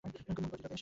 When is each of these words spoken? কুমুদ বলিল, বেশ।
কুমুদ 0.03 0.37
বলিল, 0.45 0.65
বেশ। 0.65 0.79